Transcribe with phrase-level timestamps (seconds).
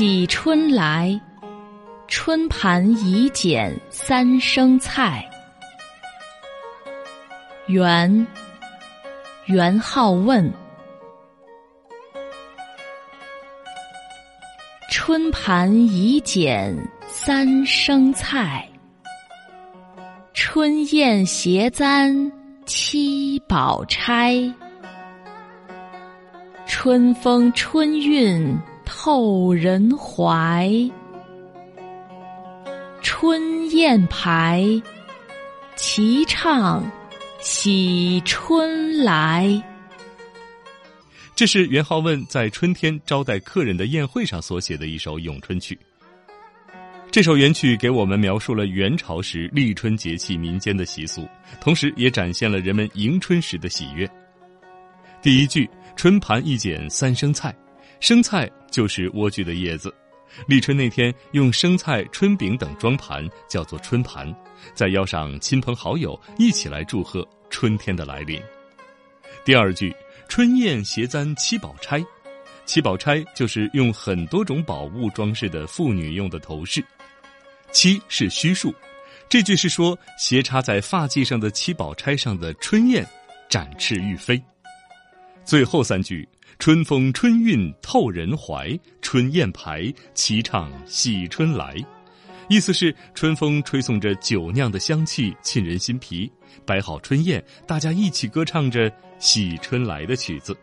[0.00, 1.20] 喜春来，
[2.08, 5.28] 春盘已剪三生菜。
[7.66, 8.26] 元，
[9.44, 10.50] 元好问。
[14.90, 16.74] 春盘已剪
[17.06, 18.66] 三生菜，
[20.32, 22.32] 春燕携簪
[22.64, 24.34] 七宝钗。
[26.64, 28.58] 春风春韵
[29.02, 30.70] 后人怀，
[33.00, 34.62] 春燕排，
[35.74, 36.84] 齐唱
[37.40, 39.50] 喜春来。
[41.34, 45.78] 这是元好问在春天招待客人的宴会上所写的一首咏春曲。
[47.10, 51.26] 这首元曲给我们描述了元朝时立春节气民间的习俗，
[51.58, 54.06] 同时也展现了人们迎春时的喜悦。
[55.22, 55.66] 第一句。
[55.96, 57.54] 春盘一剪三生菜，
[57.98, 59.92] 生菜就是莴苣的叶子。
[60.46, 64.32] 立春那天，用生菜、春饼等装盘，叫做春盘，
[64.74, 68.40] 再邀上亲朋好友一起来祝贺春天的来临。
[69.44, 69.92] 第二句，
[70.28, 72.00] 春燕携簪七宝钗，
[72.64, 76.84] 七宝钗就是用很多种宝物装饰的妇女用的头饰。
[77.72, 78.72] 七是虚数，
[79.28, 83.04] 这句是说斜插在发髻上的七宝钗上的春燕，
[83.48, 84.40] 展翅欲飞。
[85.50, 86.28] 最后三句
[86.60, 91.74] “春风春韵透人怀，春燕排，齐唱喜春来”，
[92.48, 96.30] 意思是春风吹送着酒酿的香气，沁人心脾；
[96.64, 100.56] 摆好春宴，大家一起歌唱着喜春来的曲子。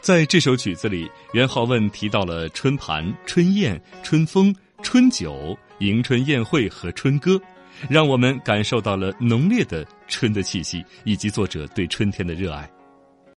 [0.00, 7.38] 在这首曲子里，元好问提到了春盘、春宴、春风、春酒、迎春宴会和春歌，
[7.86, 12.66] 让我们感受到了浓烈的春的气息，以及作者对春天的热爱。